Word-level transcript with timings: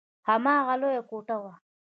هماغه 0.27 0.73
لويه 0.81 1.01
کوټه 1.09 1.35
وه. 1.43 1.53